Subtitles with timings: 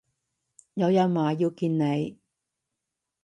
[0.73, 2.17] 有人話要見你